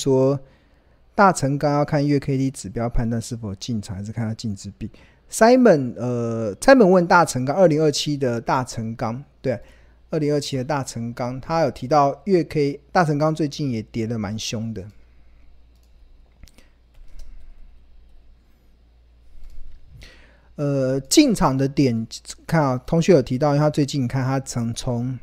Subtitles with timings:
[0.00, 0.40] 说，
[1.14, 4.90] 大成钢要看月 K D 指标判断是否进场，还是看它净值比。
[5.30, 9.60] Simon，呃，Simon 问大成钢二零二七的大成钢，对，
[10.10, 14.84] 二零二七的大成钢，他有提到月 K 大成钢最近也跌得蛮凶的。
[20.56, 22.06] 呃，进场的点
[22.46, 25.18] 看啊，同学有提到，因为他最近看他曾从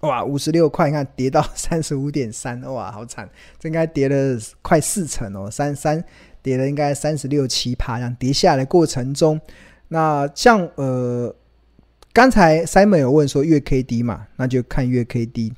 [0.00, 6.02] 哇五十六块，你看跌到 三十五点三，哇，好惨，这应该跌了快四成哦，三三
[6.42, 9.40] 跌了应该三十六七趴，这样跌下来过程中，
[9.88, 11.34] 那像呃，
[12.12, 15.52] 刚才 Simon 有问说月 K D 嘛，那就看月 K D，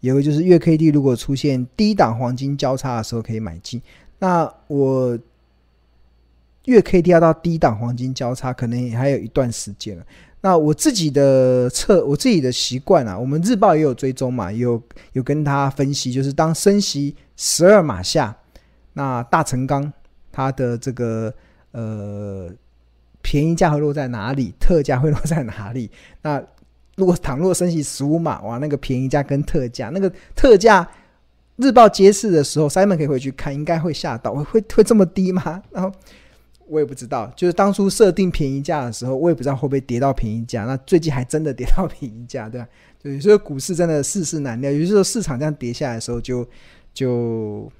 [0.00, 3.80] 有个就是月 K D 如果出现低档黄金交叉的时候可以买进，
[4.18, 5.18] 那我。
[6.66, 10.06] 月 K D 要到低档黄金交叉，可能也还有一段时间了。
[10.44, 14.80] 那我自己的测，我自己的习惯啊，我们日报也有追踪嘛，有
[15.14, 18.36] 有跟他分析，就是当升息十二码下，
[18.92, 19.90] 那大成钢
[20.30, 21.32] 它的这个
[21.72, 22.50] 呃
[23.22, 25.90] 便宜价会落在哪里，特价会落在哪里？
[26.20, 26.42] 那
[26.96, 30.86] 如果倘若升息十五码，哇，那个便宜价跟特价，那个特价
[31.56, 35.62] 日报揭示的时候，Simon 可以回去看，应该会吓到，会会这么低吗？
[35.72, 35.90] 然后。
[36.74, 40.64] 我也不知道，就是当初设定便宜价的时候，我也不知道会不会跌到便宜价。
[40.64, 42.66] 那最近还真的跌到便宜价，对吧？
[43.00, 44.72] 对，所以股市真的世事难料。
[44.72, 46.44] 有些时候市场这样跌下来的时候就，
[46.92, 47.70] 就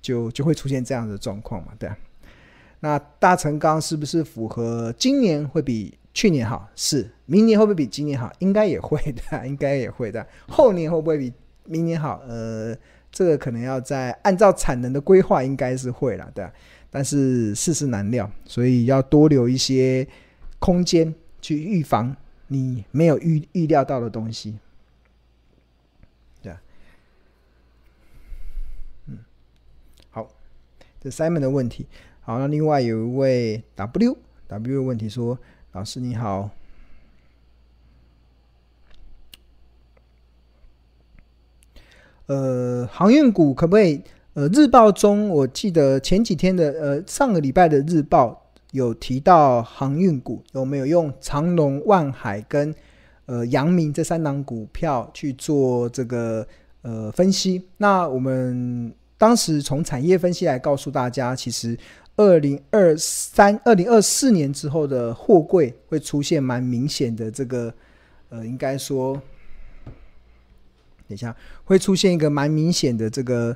[0.00, 1.96] 就就会出现这样的状况嘛，对啊。
[2.80, 6.68] 那大成钢是不是符合今年会比去年好？
[6.74, 8.28] 是，明年会不会比今年好？
[8.40, 10.26] 应该也会的，应该也会的。
[10.48, 11.32] 后年会不会比
[11.64, 12.20] 明年好？
[12.26, 12.76] 呃，
[13.12, 16.52] 这个可能要在按照产能的规划，应该是会了，对啊。
[16.94, 20.06] 但是世事难料，所以要多留一些
[20.58, 22.14] 空间去预防
[22.48, 24.58] 你没有预预料到的东西。
[26.42, 26.60] 对啊，
[29.06, 29.18] 嗯，
[30.10, 30.28] 好，
[31.00, 31.86] 这 Simon 的问题。
[32.20, 34.18] 好，那另外有一位 W
[34.48, 35.38] W 的问题说
[35.72, 36.50] ：“老师你好，
[42.26, 44.02] 呃，航运股可不可以？”
[44.34, 52.74] 呃，日报中我记得前几天的呃上个礼拜的日报有提到航运股有没有用长隆、万海跟
[53.26, 56.46] 呃阳明这三档股票去做这个
[56.80, 57.62] 呃分析？
[57.76, 61.76] 那我们当时从产业分析来告诉大家，其实
[62.16, 67.74] 二零二三、二零二四年之后的货柜会出现蛮明显的这个
[68.30, 69.12] 呃，应该说，
[71.06, 73.54] 等一下会出现一个蛮明显的这个。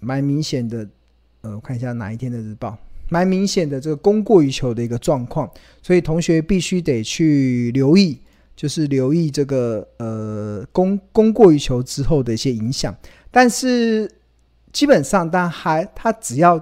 [0.00, 0.88] 蛮明显的，
[1.40, 2.76] 呃，我看一下哪一天的日报，
[3.08, 5.50] 蛮明显的这个供过于求的一个状况，
[5.82, 8.18] 所以同学必须得去留意，
[8.54, 12.94] 就是留意这个呃供供过于求之后的一些影响。
[13.30, 14.10] 但是
[14.72, 16.60] 基本上，但还它只要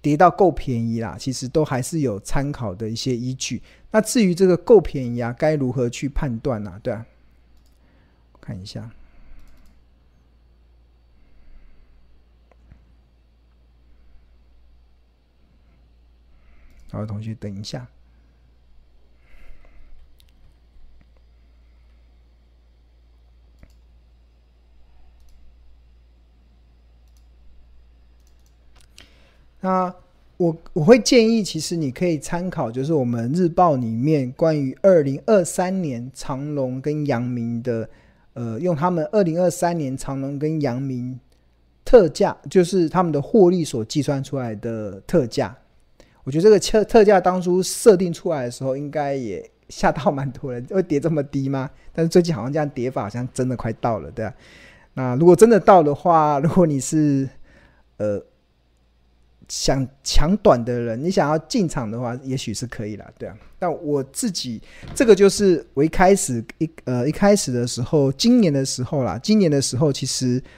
[0.00, 3.62] 跌到够便宜啦，其实都还是有参考的一些依据。
[3.90, 6.78] 那至于这个够便宜啊，该如何去判断呢？
[6.82, 7.06] 对啊，
[8.40, 8.90] 看一下。
[16.96, 17.86] 好，同学，等一下。
[29.60, 29.94] 那
[30.38, 37.90] 我我会建议，其实你可以参考，就是我们日报里面关于二零二三年长隆跟阳明的，
[38.32, 41.20] 呃，用他们二零二三年长隆跟阳明
[41.84, 45.54] 特价，就是他们的获利所计算出来的特价。
[46.26, 51.70] 我觉得这个特特价当初设定出来的时候，应该也吓到蛮多人，会跌这么低吗？
[51.92, 54.34] 但是最近好像这样跌法，好像真的快到了，对啊。
[54.94, 57.28] 那如果真的到的话，如果你是
[57.98, 58.20] 呃
[59.46, 63.38] 想抢短的人，你想要进场的话，也许是可以了，对啊。
[63.56, 64.60] 但我自己
[64.96, 70.48] 这个就是我一开始一呃一开始的时候，今年的时候啦，今年的时候其实，等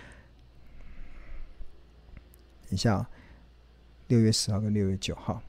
[2.70, 3.06] 一下，
[4.06, 5.42] 六月十号跟六月九号。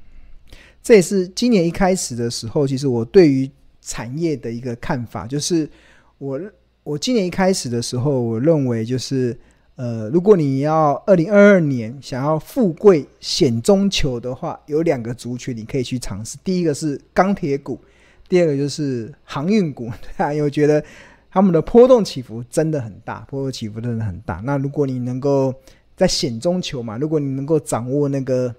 [0.90, 3.48] 这也是今年一开始的时候，其实我对于
[3.80, 5.70] 产业的一个看法，就是
[6.18, 6.42] 我
[6.82, 9.38] 我今年一开始的时候，我认为就是
[9.76, 16.40] 呃，如果你要二零二二年想要富贵险中求的话，有两个族群你可以去尝试。
[16.44, 17.80] 第一个是钢铁股，
[18.28, 20.84] 第二个就是航运股， 对啊，因为我觉得
[21.30, 24.42] 他们的波动起伏真的很大，波动起伏真的很大。
[24.44, 25.54] 那如果你能够
[25.96, 28.56] 在险中求嘛，如果你能够掌握那个。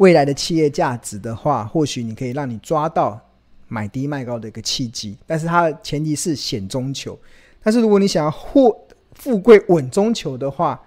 [0.00, 3.20] 未来的企业价值的话，或许你可以让你抓到
[3.68, 7.18] 买低卖高的一个契机，但是它的前提是险中求。
[7.62, 8.74] 但是如果你想要获
[9.12, 10.80] 富贵稳中求的话，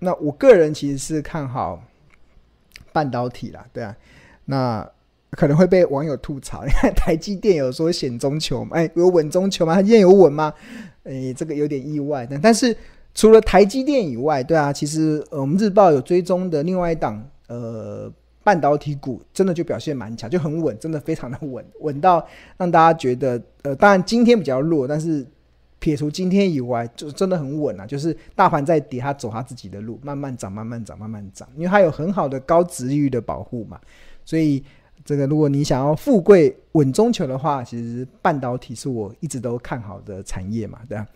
[0.00, 1.82] 那我个人其实是看好
[2.92, 3.96] 半导体啦，对啊，
[4.44, 4.86] 那
[5.30, 8.76] 可能会被网友吐槽，你 看台积电有说险中求吗？
[8.76, 9.74] 哎，有稳中求吗？
[9.74, 10.52] 它今天有稳吗？
[11.04, 12.26] 哎，这个有点意外。
[12.30, 12.76] 但但是
[13.14, 18.10] 除了台积电以外，对啊，其实呃我们日报有追踪的另外一档呃。
[18.42, 22.26] 半导体股真的就表现蛮强，就很稳，真的非常的稳， 稳到
[22.56, 25.24] 让大家觉得，呃，当然今天比较弱，但是
[25.78, 27.86] 撇除今天以外，就真的很稳啊。
[27.86, 33.78] 就是大盘在跌，它走它自己的路，慢慢涨，慢慢涨，慢慢涨，因为它有很好的高值域的保护嘛。
[34.24, 34.64] 所以
[35.04, 41.06] 这个如果你想要富贵稳中求的话，其实半导体是我一直都看好的产业嘛，对啊。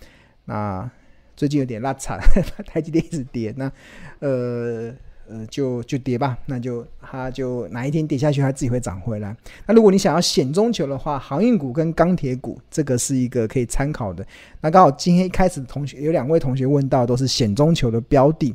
[0.44, 0.90] 那
[1.34, 2.20] 最近有点拉惨，
[2.66, 3.72] 台积电一直跌，那
[4.18, 4.94] 呃。
[5.28, 9.34] 呃，就就跌吧，那就它就哪一天跌下去，它自己会涨回来。
[9.66, 14.26] 那如果你想要险中求的话，航运股跟钢铁股，这个是一个可以参考的。
[14.60, 18.54] 那刚好今天一开始同学有两位同学问到，都是险中求的标的，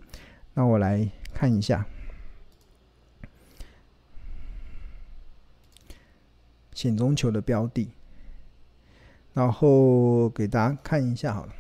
[0.54, 1.86] 那我来看一下
[6.74, 7.90] 险中求的标的，
[9.34, 11.54] 然后给大家看一下好了。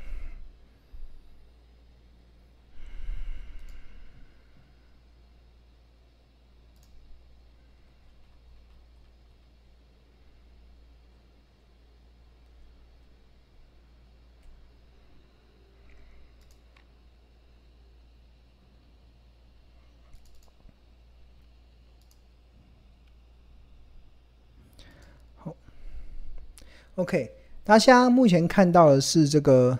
[26.96, 27.32] OK，
[27.64, 29.80] 大家目前看到的是这个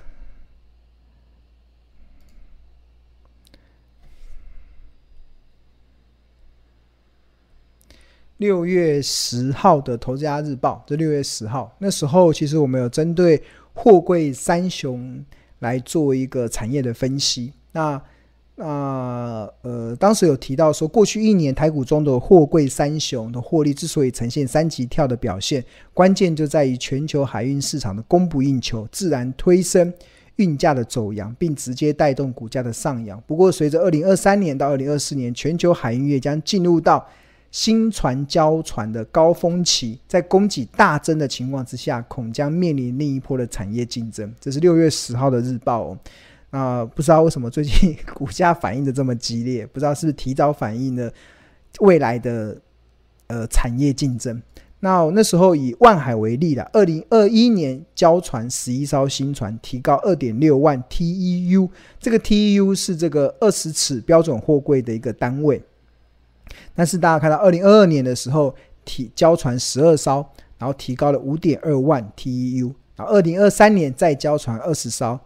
[8.38, 10.82] 六月十号的《投资家日报》。
[10.90, 15.26] 这六月十号那时候，其实我们有针对货柜三雄
[15.60, 17.52] 来做一个产业的分析。
[17.74, 18.02] 那
[18.62, 25.64] 那呃，当时有提到说，过去一年台股中的货柜三雄的获利之所以呈现三级跳的表现，
[25.94, 29.94] 关键就在于全球海运市场的供不应求，自然推升
[30.36, 33.22] 运价的走扬，并直接带动股价的上扬。
[33.26, 37.08] 不过，随着二零二三年到二零二四年，全球海运业将进入到
[37.52, 44.30] 新船交船的高峰期，在供给大增的情况之下，恐将面临另一波的产业竞争。
[44.38, 45.98] 这是六月十号的日报哦。
[46.52, 51.12] 啊、呃，不知道为什么最近 股价反应的这么激烈，不知道是不是提早反映了
[51.80, 52.58] 未来的
[53.28, 54.42] 呃产业竞争。
[54.82, 61.70] 那那时候以万海为例了，二零二一年交船十一艘新船，提高二点六万 TEU，
[62.00, 65.62] 这个 TEU 是这个二十尺标准货柜的一个单位。
[66.74, 68.56] 但是大家看到二零二二年的时候，
[68.86, 70.26] 提交船十二艘，
[70.58, 75.20] 然后提高了五点二万 TEU，然后二零二三年再交船二十艘。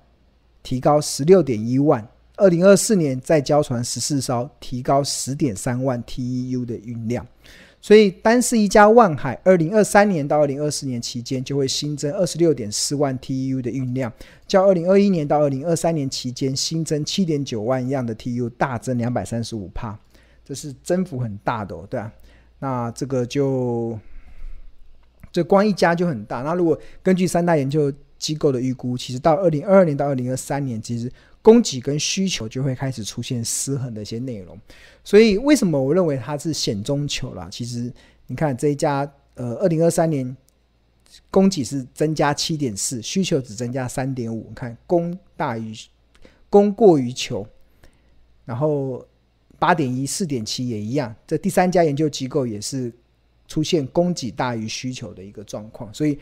[0.63, 2.07] 提高十六点一万，
[2.37, 7.27] 二零二四年再交船十四艘，提高十点三万 TEU 的运量。
[7.81, 14.09] 所以，单是一家万海，二零二三年到二零二四年期间就会新增二十六点四万 TEU 的运量，
[14.47, 19.99] 较二零二一年到二零二三年期间新增七点九万样的 TEU 大增两百三十五帕，
[20.45, 22.09] 这是增幅很大的哦，对啊，
[22.59, 23.99] 那这个就
[25.33, 26.41] 这光一家就很大。
[26.41, 27.93] 那如果根据三大研究。
[28.23, 31.11] 机构的预估，其实到二零二二年到二零二三年，其实
[31.41, 34.57] 供给跟需求就会开始出现失衡的一些内容。
[35.03, 37.49] 所以，为什么我认为它是险中求啦？
[37.51, 37.91] 其实，
[38.27, 40.25] 你看这一家，呃，二零二三年
[41.29, 44.45] 供给是增加七点四，需求只增加三点五。
[44.47, 45.75] 你看供大于
[46.49, 47.45] 供过于求，
[48.45, 49.05] 然后
[49.59, 51.13] 八点一、四点七也一样。
[51.27, 52.89] 这第三家研究机构也是
[53.49, 56.17] 出现供给大于需求的一个状况，所以。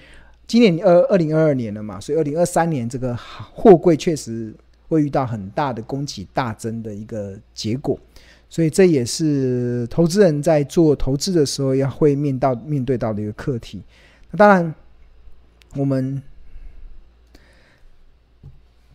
[0.52, 3.16] 今年二二零二二年了嘛，所以二零二三年这个
[3.54, 4.54] 货柜确实
[4.90, 7.98] 会遇到很大的供给大增的一个结果，
[8.50, 13.82] 所以这也是投资人在做投资的时候要会面到面对到的一个课题。
[14.30, 14.76] 那当然，
[15.78, 16.22] 我们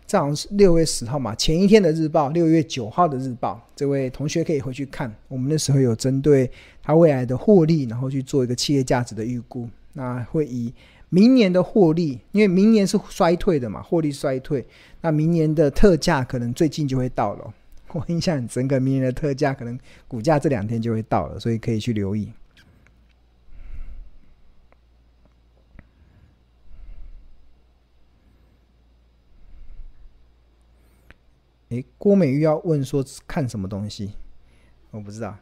[0.06, 6.50] 这好是六月十号嘛，前一天的日报，六月九号的日报，这位同学可以回去看，我们那时候有针对
[6.82, 10.70] 他未来的获利，然后去做一个企业价值的预估，那会以。
[11.08, 14.66] 明年的获利，因为明年是衰退的嘛，获利衰退，
[15.00, 17.54] 那明年的特价可能最近就会到了。
[17.94, 22.32] 我印象很深刻，明年的特价可能股价这两天就会到了，所以可以去留意。
[31.68, 34.12] 诶，郭美玉要问说看什么东西？
[34.90, 35.36] 我不知道。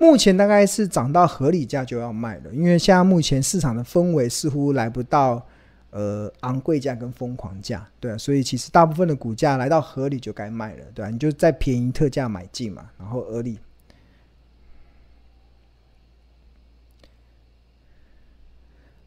[0.00, 5.46] 目前大概是涨到合理价就要卖了，因为现在目前市场的氛围似乎来不到
[5.90, 13.58] 呃昂贵价跟疯狂价，对啊，所以其实大部分的股价来到合理就该卖了，对啊，你就在便宜特价买进嘛，然后合理。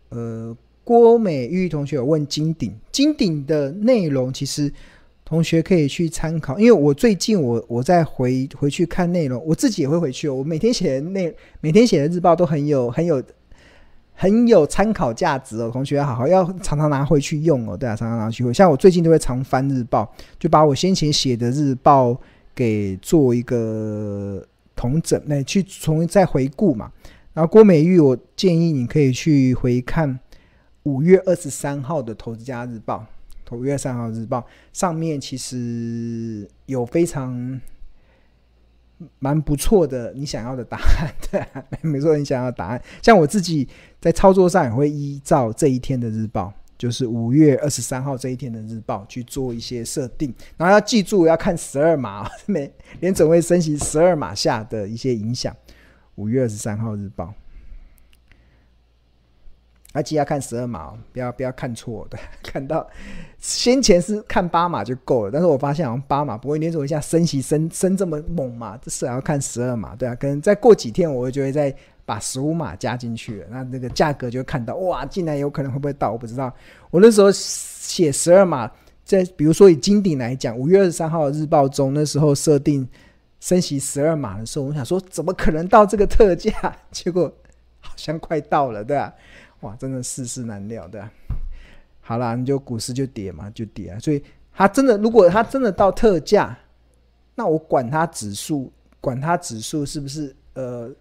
[0.10, 4.72] 呃，郭美玉同学有问金鼎，金鼎的内容其实。
[5.26, 10.36] 同学可以去参考，因为我最近我我在回回去看内容，我自己也会回去哦。
[10.36, 13.24] 我每天写的内每天写的日报都很有很有
[14.14, 15.70] 很有参考价值哦。
[15.72, 18.54] 同学好好要常常拿回去用哦，对啊，常常拿去用。
[18.54, 22.20] 像我最近都会常翻日报，就把我先前写的日报
[22.54, 26.92] 给做一个统整，那去重新再回顾嘛。
[27.34, 30.20] 然后郭美玉，我建议你可以去回看
[30.84, 32.98] 五月二十三号的《投资家日报》。
[33.54, 37.62] 五月三号日报上面其实有非常
[39.20, 41.46] 蛮不错的你想要的答案，对、
[41.82, 42.82] 没错，你想要的答案。
[43.02, 43.68] 像我自己
[44.00, 55.56] 在操作上也会依照这一天的日报，就是五月二十三号这一天的日报去做一些设定，然后要记住要看十二码， 每连准会升息十二码下的一些影响。
[56.16, 57.34] 五月二十三号日报。
[59.94, 62.18] 而且要看十二码，不要不要看错的。
[62.44, 62.86] 看到
[63.40, 70.16] 先前是看八码就够了，但是我发现好像八码不会连续一下升息升升这么猛嘛，这是要看十二码，对啊。
[70.16, 71.74] 可能再过几天，我就会再
[72.06, 76.54] 把十五码加进去了，那那个价格就会看到哇，进来有可能会不会到，我不知道。
[76.90, 78.70] 我那时候写十二码，
[79.06, 82.88] 在比如说以金顶来讲，五月二十三号的日报中，那时候设定
[83.40, 86.52] 升息十二码的时候，我想说怎么可能到这个特价？
[86.92, 87.32] 结果
[87.80, 89.14] 好像快到了，对啊。
[89.64, 91.02] 哇，真的世事难料，对？
[92.02, 93.98] 好啦，你就股市就跌嘛，就跌啊。
[93.98, 94.22] 所以
[94.54, 96.58] 它真的，如果它真的到特价，
[97.34, 100.92] 那我管它指数，管它指数是不是呃，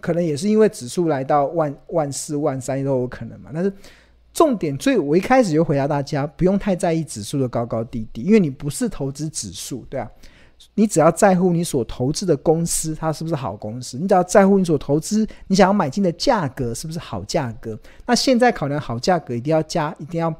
[0.00, 3.50] 可能也是因为指数来到万万四万三都有可能嘛。
[3.52, 3.70] 但是
[4.32, 10.10] 重点，所以我一开始就回答大家，不用太在意指数的高高低低，因为你不是投资指数，对啊。
[10.74, 13.98] 你只要在乎你所投资的公司，它是不是好公司？
[13.98, 17.78] 你只要在乎你所投资，你想要买进的价格是不是好价格？
[18.06, 20.34] 那现在考量好价格，一定要加，一定要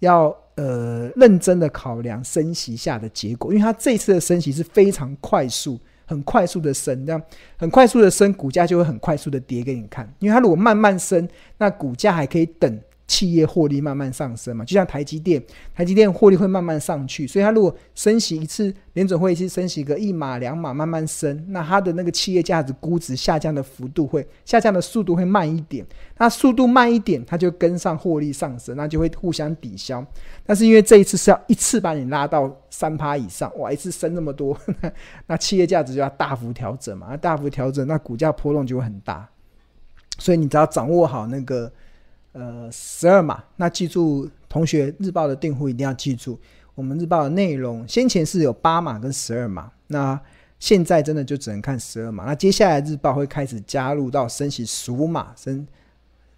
[0.00, 7.22] 要呃认真的考量升息下的结果，因为它这次的升息是非常快速，很快速的升，这样
[7.56, 10.12] 很快速的升，股价就会很快速的跌给你看。
[10.18, 12.80] 因为它如果慢慢升，那股价还可以等。
[13.08, 15.42] 企业获利慢慢上升嘛，就像台积电，
[15.74, 25.86] 台积电获利会慢慢上去，所以它如果升息一次，联准会一次升息个一码两码慢慢升，那它的那个企业价值估值下降的幅度会下降的速度会慢一点，
[26.18, 30.04] 那速度慢一点，它就跟上获利上升，那就会互相抵消。
[30.44, 34.54] 但是因为这一次是要一次把你拉到三趴以上，哇，一次升那么多，
[35.26, 39.26] 那企业价值就要大幅调整嘛，那大幅调整，那股价波动就会很大，
[40.18, 41.72] 所以你只要掌握好那个。
[42.38, 46.38] 呃，十二码，那记住，同学日报的订户一定要记住，
[46.76, 50.18] 我们日报的内容先前是有八码跟十二码，那
[50.60, 52.24] 现在真的就只能看十二码。
[52.24, 55.66] 那接下来日报会开始加入到升息十五码、升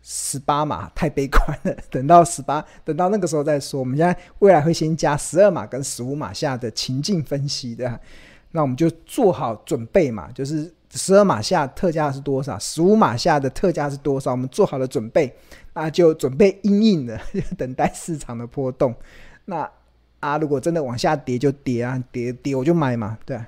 [0.01, 3.79] 十八码，太悲观了，等到十八，等到那个时候再说。
[3.79, 8.01] 我们现在未来会先加十二码跟十五码下的情境分析的，
[8.53, 15.35] 那我们就做好准备嘛，就是十二码下特价是多少，十五码下的特价是多少，我们做好了准备。
[15.73, 17.19] 那就准备因应的，
[17.57, 18.95] 等待市场的波动。
[19.45, 19.71] 那
[20.19, 23.47] 啊，如果真的往下跌就跌啊，跌跌我就买嘛，对啊。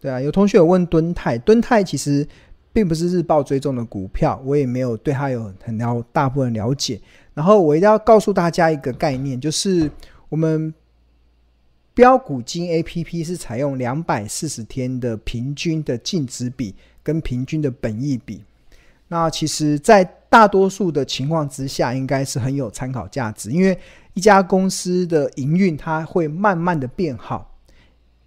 [0.00, 2.26] 对啊，有同学有问敦泰，敦泰其实
[2.72, 7.00] 并不是日报追踪的股票，我也没有对它有很了大部分了解。
[7.34, 9.90] 然后我一定要告诉大家一个概念，就是
[10.28, 10.72] 我们。
[11.94, 18.42] 标股金 A P P 是采用两百四十天的平均的净值比跟平均的本益比，
[19.08, 23.50] 那其实，在大多数的情况之下，应该是很有参考价值。
[23.50, 23.78] 因为
[24.14, 27.54] 一家公司的营运，它会慢慢的变好，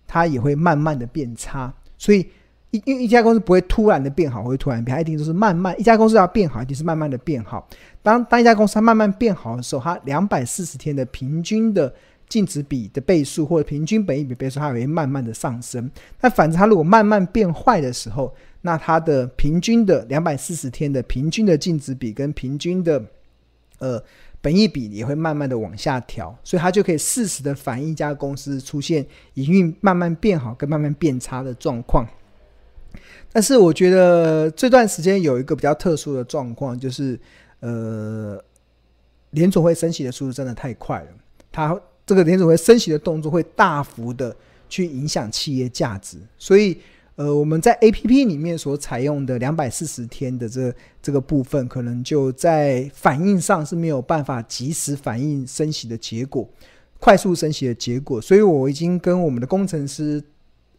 [0.05, 1.73] 它也会慢慢的变差。
[1.97, 2.29] 所以，
[2.75, 5.73] 一因为一家公司不会突然的变好，会突然变，它一定都是慢慢。
[5.79, 7.67] 一家公司要变好，一定是慢慢的变好。
[8.03, 11.93] 当当一家公司它慢慢变好的时候，它两百四十天的平均的。
[12.27, 15.87] 净值比的倍数或者平均本益比倍数，它也会慢慢的上升。
[16.19, 22.99] 那反之它如果慢慢变坏的时候，那它的平均的两百四十天的平均的净值比跟平均的
[23.77, 24.03] 呃
[24.41, 29.05] 本益比也会慢慢的往下调，所以它就可以适时的反映一家公司出现
[29.35, 32.07] 营运慢慢变好跟慢慢变差的状况。
[33.35, 37.19] 但是我觉得这段时间有一个比较特殊的状况，就是
[37.59, 38.41] 呃。
[39.31, 41.07] 联总会升息的速度真的太快了，
[41.51, 44.33] 它这个联总会升息的动作会大幅的
[44.69, 46.77] 去影响企业价值，所以。
[47.17, 56.45] 呃，我们在 APP 里面所采用的两百四十天的这这个部分，可能就在反应上是没有办法及时反映升息的结果，
[56.99, 58.19] 快速升息的结果。
[58.19, 60.21] 所以我已经跟我们的工程师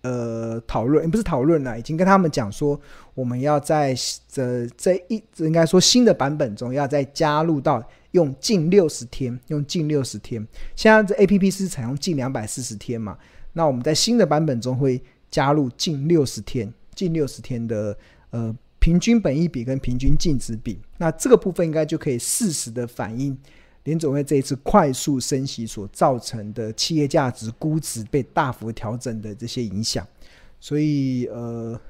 [0.06, 2.80] 呃讨论，不是讨论了，已经跟他们讲说，
[3.14, 3.94] 我们要在
[4.28, 7.82] 这这一应该说新的版本中，要再加入到
[8.12, 10.46] 用近六十天，用近六十天。
[10.74, 13.18] 现在这 APP 是采用近两百四十天嘛？
[13.52, 15.02] 那我们在新的版本中会。
[15.28, 17.94] 加入近六十天、近六十天的
[18.30, 23.36] 呃平均本益比跟平均净值比，那这个部分应该就可以适时的反映
[23.86, 30.06] 联总会这一次快速升息所造成的企业价值估值被大幅调整的这些影响。
[30.60, 31.80] 所以呃，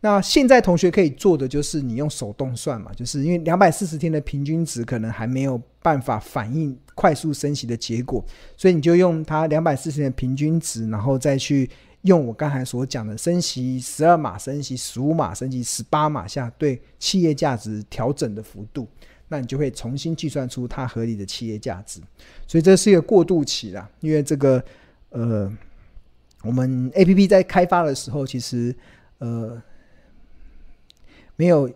[0.00, 8.24] 那现在同学可以做的就是你用手动算嘛，就是因为两百四十天的平均值可能还没有办法反映快速升息的结果，
[8.56, 11.70] 所以你就用它两百四十天的平均值，然后再去。
[12.02, 18.86] 用我刚才所讲的升息十二码、升息十五码、升息十八码下对企业价值调整的幅度，
[19.28, 22.00] 那你就会重新计算出它合理的企业价值。
[22.46, 24.62] 所以这是一个过渡期啦，因为这个
[25.10, 25.50] 呃，
[26.42, 28.74] 我们 APP 在开发的时候，其实
[29.18, 29.62] 呃
[31.36, 31.68] 没有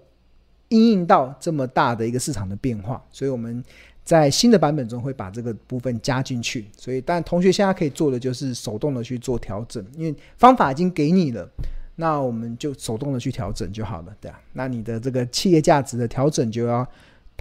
[0.68, 3.64] 应应到这么大的一个市场的变化，所以我们。
[4.02, 11.48] 在新的版本中会把这个部分加进去，所以但同学现在可以做的就是手动的去做调整，因为方法已经给你了，
[11.94, 16.84] 那我们就手动的去调整就好了，对啊，那你的这个企业价值的调整就要，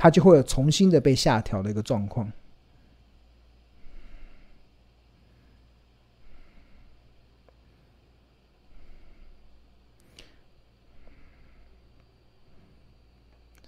[0.01, 2.32] 它就会有重新的被下调的一个状况。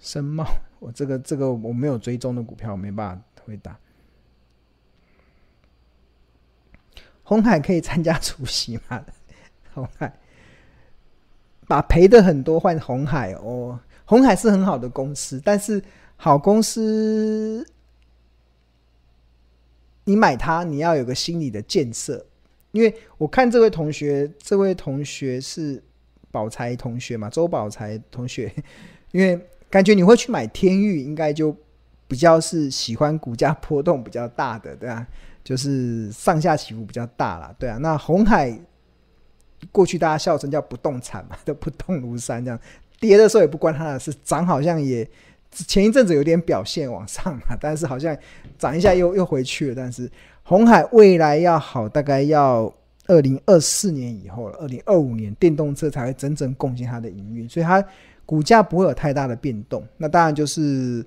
[0.00, 0.46] 深茂。
[0.78, 3.78] 我这个这个我没有追踪的股票，我没办法回答。
[7.22, 9.04] 红海可以参加除息吗？
[9.74, 10.18] 红海
[11.68, 15.82] 把赔的很多换红海哦，红海是很好的公司，但是
[16.24, 17.66] 好公司，
[20.04, 22.24] 你买它你要有个心理的建设，
[22.70, 25.82] 因为我看这位同学，这位同学是
[26.30, 28.54] 宝财同学嘛，周宝财同学，
[29.10, 29.48] 因为。
[29.68, 31.56] 感觉你会去买天域，应该就
[32.06, 35.04] 比较是喜欢股价波动比较大的，对啊，
[35.42, 37.78] 就是上下起伏比较大啦，对啊。
[37.78, 38.54] 那红海
[39.70, 42.60] 过去大家笑称叫不动产嘛，都 不动如山这样，
[43.00, 45.08] 跌的时候也不关他的事，涨好像也
[45.52, 48.16] 前一阵子有点表现往上嘛，但是好像
[48.58, 49.74] 涨一下又又回去了。
[49.74, 50.10] 但是
[50.42, 52.72] 红海未来要好，大概要
[53.06, 57.84] 二零二四年以后了，二零二五年电动车才会真正贡献它的营运，所以它。
[58.24, 61.04] 股价不会有太大的变动，那当然就是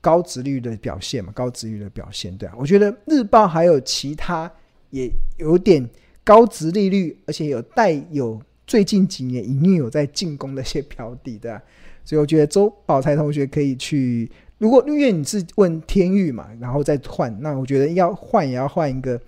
[0.00, 4.50] 高值率的表现嘛，高值率的表现，对啊，我觉得日报还有其他
[4.90, 5.88] 也有点
[6.24, 11.62] 高值利率，而且有带有最近几年营运有在进攻的一些标的，对啊，
[12.04, 19.20] 所以我觉得周宝财同学可以去，如果因为你是问天域嘛，然后再换，那我觉得要换也要换一个，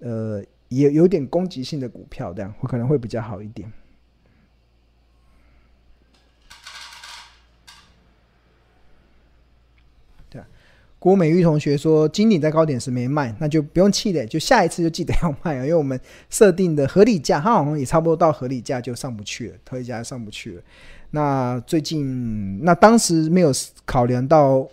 [0.00, 3.72] 呃，也有点攻击性的股票，这样会可能会比较好一点。
[10.28, 10.42] 对
[10.98, 15.62] 郭美玉同学说：“金鼎在高点时没卖，那就不用气馁，就下一次就记得要卖啊！
[15.62, 20.62] 因为我们设定的合理价，它好像也差不多到合理价就上不去了，合理价上不去了。
[21.10, 23.52] 那最近那当时没有
[23.84, 24.68] 考量到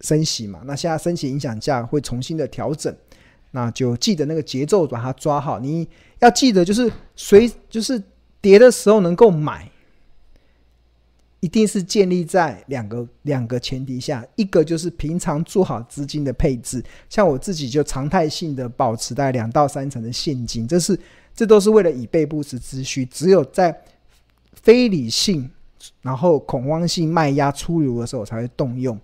[0.00, 0.60] 升息嘛？
[0.64, 2.94] 那现在升息影响价会重新的调整，
[3.50, 5.58] 那就记得那个节奏把它抓好。
[5.58, 5.88] 你
[6.20, 8.02] 要记得就是随就是
[8.40, 9.70] 跌的时候能够买。”
[11.40, 20.98] 一定是建立在两个两个前提下，一个就是平常做好资金的配置，像我自己就常态性的保持在两到三成的现金，这是
[21.32, 23.06] 这都是为了以备不时之需。
[23.06, 23.72] 只有在
[24.52, 25.48] 非理性
[26.02, 28.98] 然后恐慌性卖压出炉的时候，才会动用。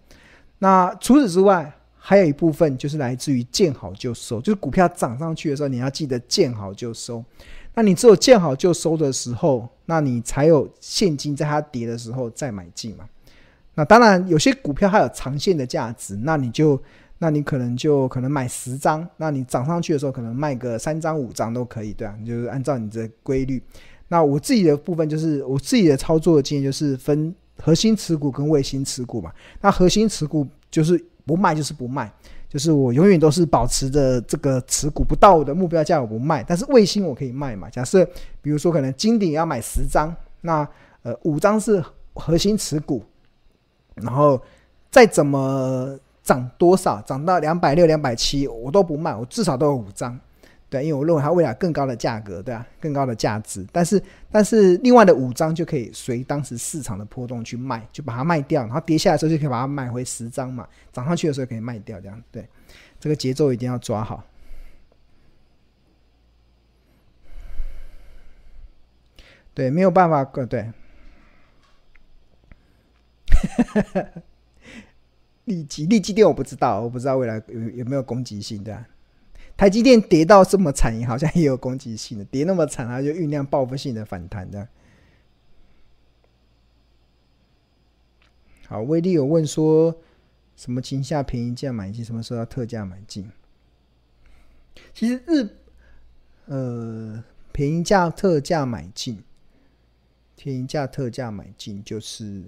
[0.58, 7.24] 那除此之外，还有一部分就是来自于见好就收，就是股票涨上去的时候，你要记得见好就收。
[7.74, 13.04] 那你只有见好就收的时候，那你才有现金在它跌的时候再买进嘛。
[13.74, 16.80] 那当然有些股票它有长线的价值，那你就，
[17.18, 23.60] 那你可能就可能买十张，那你涨上去的时候可能卖个三张五张都可以，对啊，你就是按照你的规律。
[24.08, 29.32] 那我自己的部分就是我自己的操作的经验就是分核心持股跟卫星持股嘛。
[29.60, 32.12] 那核心持股就是不卖就是不卖。
[32.46, 37.68] 就是我永远都是保持着这个持股不到我的目标价我不卖，但是卫星我可以卖嘛。
[37.68, 38.08] 假设
[38.40, 40.64] 比如说可能金鼎要买十张，那
[41.02, 43.02] 呃五张是核心持股，
[43.96, 44.40] 然后
[44.88, 50.16] 再怎么涨多少，涨到两百六、两百七，我都不卖，我至少都有五张。
[50.74, 53.64] 对，因为我认为它未来更高的价格，对啊，更高的价值。
[53.70, 62.44] 但是，但是另外的五张就可以随当时市场的波动去卖，就把它卖掉，然后跌下来的时候就可以把它买回十张嘛，涨上去的时候可以卖掉，这样对。
[62.98, 64.24] 这个节奏一定要抓好。
[69.54, 70.72] 对，没有办法，对。
[75.44, 78.84] 利基利基店我不知道，我不知道未来有有没有攻击性，对啊。
[79.56, 84.68] 台积电跌到这么惨，好像也有攻击性的，跌那么惨，它就酝酿报复性的反弹的。
[88.66, 89.96] 好，威力有问说，
[90.56, 93.30] 什么情下便宜价买进，什么时候要特价买进？
[94.92, 95.48] 其实日，
[96.46, 99.22] 呃，便宜价特价买进，
[100.36, 102.44] 便宜价特价买进就是。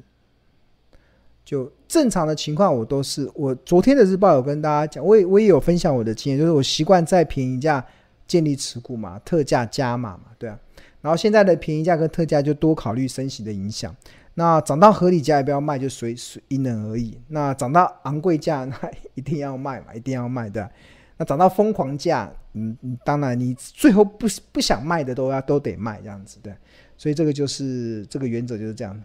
[1.46, 7.82] 就正常的情况，我都是我昨天的日报有跟大家讲，我也我也有分享我的经验，就是我习惯在便宜价
[8.26, 10.58] 建立持股嘛，特价加码嘛，对啊。
[11.00, 13.94] 然后现在的便宜价跟特价就多考虑升息的影响。
[14.34, 17.16] 那涨到合理价也不要卖，就随随因人而异。
[17.28, 20.68] 那涨到昂贵价，那一定要卖嘛，一定要卖的。
[21.16, 26.52] 那涨到疯狂价，嗯，当然你最后不不想卖的都要都得卖这样子，对。
[26.98, 29.00] 所以这个就是这个原则就是这样。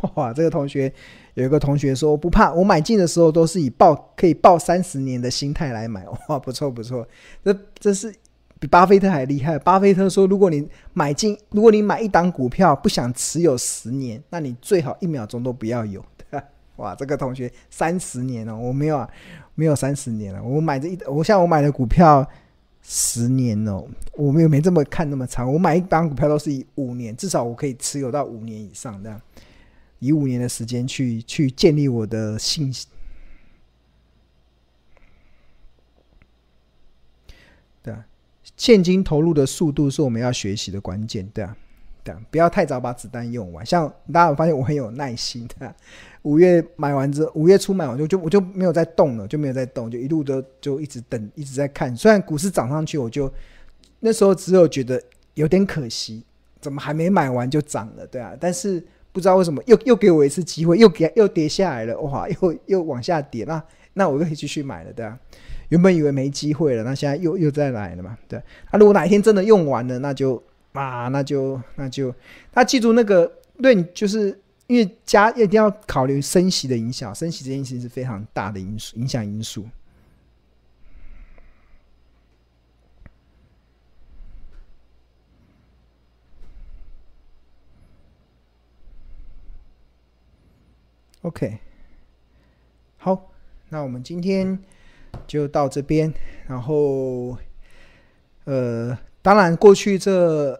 [0.14, 0.92] 哇，这个同学
[1.34, 6.06] 有一个同学说不怕，我买进的时候都是以抱可以抱三十年的心态来买。
[6.28, 7.06] 哇，不错不错，
[7.44, 8.14] 这这是
[8.58, 9.58] 比巴菲特还厉害。
[9.58, 16.04] 巴菲特说，如果你买进，如果你买一档股票不想持有十年，那你最好一秒钟都不要有。
[16.76, 19.08] 哇，这个同学三十年了，我没有啊，
[19.54, 20.42] 没有三十年了。
[20.42, 22.26] 我买这一，我像我买的股票
[22.82, 25.52] 十年哦，我没有没这么看那么长。
[25.52, 29.20] 我买一档股票都是以五年，至少我可以持有到五年以上这样。
[30.00, 32.88] 以五年的时间去去建立我的信心，
[37.82, 38.04] 对啊，
[38.56, 41.54] 现金投入的速度是我们要学习的关键，对啊，
[42.02, 43.64] 对啊，不要太早把子弹用完。
[43.64, 45.76] 像大家有发现我很有耐心的，
[46.22, 51.94] 五月买完之后，五月初买完就就我就没有再动了，就没有再动，就一路都就一直等，一直在看。
[51.94, 53.30] 虽然股市涨上去，我就
[53.98, 55.02] 那时候只有觉得
[55.34, 56.24] 有点可惜，
[56.58, 58.82] 怎么还没买完就涨了，对啊，但是。
[59.12, 63.62] 不知道为什么又又给我一次机会，又给又跌下来了，哇，又又往下跌，那
[63.94, 65.18] 那我就可以继续买了，对啊。
[65.70, 68.42] 原本以为没机会了，那现在又又再来了嘛，对。
[68.72, 70.42] 那、如果哪一天真的用完了，那就
[70.72, 72.12] 啊，那就那就，
[72.52, 73.30] 他记住那个，
[73.62, 79.64] 对，就是因为加一定要考虑升息的影响，升息这件事情是非常大的因素，影响因素。
[91.22, 91.58] OK，
[92.96, 93.30] 好，
[93.68, 94.58] 那我们今天
[95.26, 96.10] 就到这边。
[96.46, 97.36] 然后，
[98.44, 100.58] 呃，当然，过去这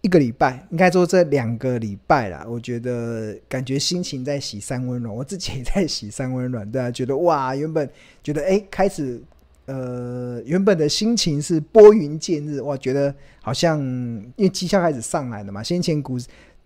[0.00, 7.88] 一个礼拜，应该说这两个礼拜啦，我觉得感觉心情在洗三温暖，我自己也在洗三温暖，对啊，觉得哇，原本
[8.20, 9.22] 觉得哎，开始，
[9.66, 16.18] 呃，原本的心情是拨云见日，哇，觉得好像因为绩效开始上来了嘛，先前股。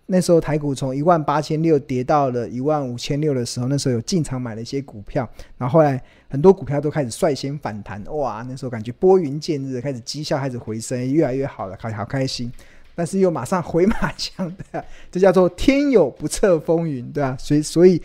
[0.07, 8.45] 那时候台股从一万八千六跌到了一万五千六的时候，那时候有进场买了一些股票，然后后来很多股票都开始率先反弹，哇！
[8.47, 12.51] 那时候感觉拨云见日，开始绩效开始回升，越来越好了，好好开心。
[12.93, 18.01] 但是又马上回马枪，对啊，这叫做天有不测风云，对啊，所以所以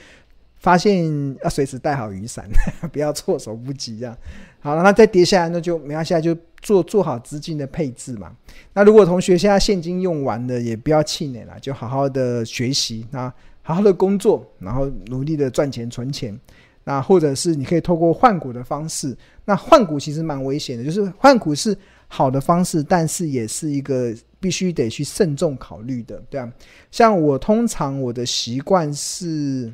[0.59, 1.05] 发现
[1.45, 2.49] 要随时带好雨伞，
[2.91, 4.17] 不要措手不及这样。
[4.59, 8.35] 好了，那再跌下来，那就没关系，就做做好资金的配置嘛。
[8.73, 16.39] 那如果同学现在现金用完了，也不要气馁了，就好好的学习，那好好的工作，然后努力的赚钱存钱。
[16.85, 21.77] 那或者是你可以透过换股的方式，那换股其实蛮危险的，就是换股是
[22.09, 26.51] 好的方式，但是也是一个必须得去慎重考虑的，对啊。
[26.91, 29.71] 像我通常我的习惯是，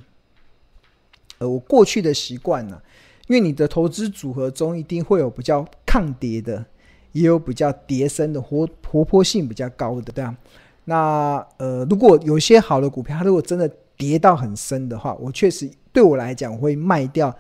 [1.39, 2.81] 呃，我过去的习惯呢。
[3.29, 6.65] 因为你的投资组合中一定会有比较抗跌的，
[7.17, 10.37] 也有比较跌深的，活活泼性比较高的，对啊。
[10.85, 17.35] 那呃，如果有些好的股票，它如果真的跌到很深的话，我确实对我来讲，我会卖掉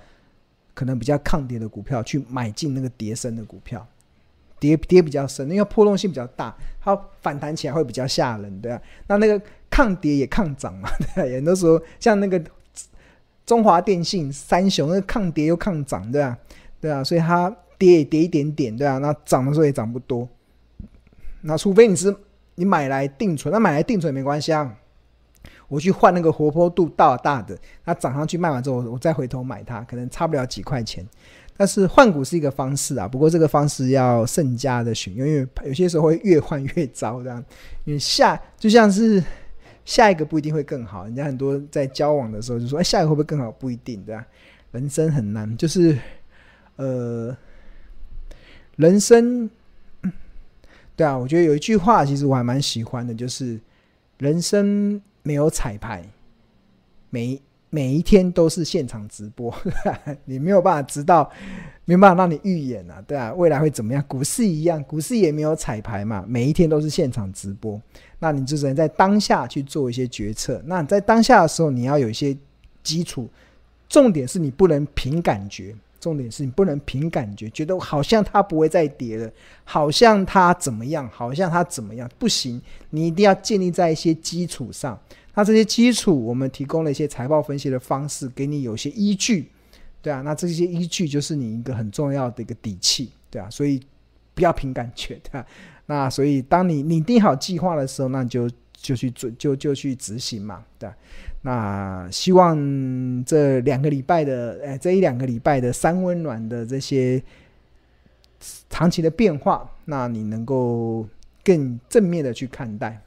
[0.74, 3.86] 可能比较抗跌的股票，去买进那个跌深的股票，
[4.58, 8.80] 跌跌比较深，因为波动性比较大，它反弹起来会比较吓人，对啊。
[9.06, 11.34] 那那个抗跌也抗涨嘛， 对啊。
[11.36, 12.42] 很多时候像那个。
[13.46, 16.36] 中华电信三雄，那抗跌又抗涨，对啊，
[16.80, 20.28] 对啊，所以它跌也跌一点点，对啊，那涨的时候也涨不多。
[21.42, 22.14] 那除非你是
[22.54, 24.76] 你买来定存，那买来定存也没关系啊。
[25.68, 31.06] 我去换那个活泼度大大的，它涨上去卖完之后，我再回头买它，可能差不了几块钱。
[31.56, 37.42] 但是换股是一个方式啊，不过这个方式要慎加的选，因为有些时候会越换越糟这样。
[37.84, 39.22] 因为下就像是
[39.84, 43.50] 下一个不一定会更好，人家很多在交往的时候就说，哎，下一个会不会更好？
[43.50, 44.24] 不一定，对吧？
[44.72, 45.98] 人生很难，就是
[46.76, 47.36] 呃，
[48.76, 49.50] 人生，
[50.94, 53.60] 对啊，我觉得有一句话其实我还蛮喜欢的，就是
[54.18, 56.04] 人生没有彩排，
[57.10, 57.40] 每。
[57.68, 59.52] 每一天都是现场直播，
[60.24, 61.30] 你没有办法知道，
[61.84, 64.02] 没有办法让你预演啊，对啊，未来会怎么样？
[64.06, 67.78] 股市一样，股市也没有彩排嘛，每一天都是现场直播，
[68.20, 70.62] 那你就只能在当下去做一些决策。
[70.64, 72.34] 那在当下的时候，你要有一些
[72.84, 73.28] 基础，
[73.88, 75.74] 重点是你不能凭感觉，
[76.06, 79.28] 重点是你不能凭感觉，觉得好像它不会再跌了，
[79.64, 84.96] 好像它怎么样，好像它怎么样，不行，你一定要建立在一些基础上。
[85.34, 89.50] 那这些基础，我们提供了一些财报分析的方式，给你有些依据，
[90.00, 93.80] 对啊，那这些依据就是你一个很重要的一个底气，对啊，所以
[94.32, 95.44] 不要凭感觉，对啊。
[95.86, 100.94] 那所以当你拟定好计划的时候，那你就就去做，就就去执行嘛，对啊。
[101.46, 107.22] 那希望这两个礼拜的，哎，这一两个礼拜的三温暖的这些
[108.68, 111.06] 长期的变化，那你能够
[111.44, 113.00] 更正面的去看待。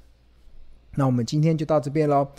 [0.95, 2.29] 那我们今天就到这边喽。